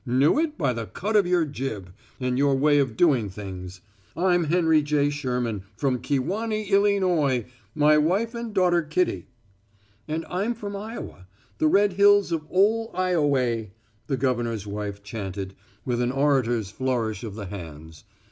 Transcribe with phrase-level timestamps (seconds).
[0.03, 3.81] "Knew it by the cut of your jib and your way of doing things.
[4.17, 5.11] I'm Henry J.
[5.11, 9.27] Sherman, from Kewanee, Illynoy my wife and daughter Kitty."
[10.07, 11.27] "And I'm from Iowa
[11.59, 13.73] the red hills of ole Ioway,"
[14.07, 15.53] the governor's wife chanted,
[15.85, 18.03] with an orator's flourish of the hands.